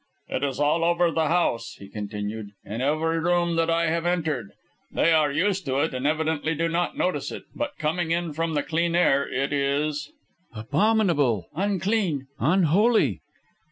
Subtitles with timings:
[0.29, 4.49] "It is all over the house," he continued, "in every room that I have entered.
[4.91, 8.55] They are used to it, and evidently do not notice it, but coming in from
[8.55, 10.11] the clean air, it is"
[10.55, 13.21] "Abominable, unclean unholy!"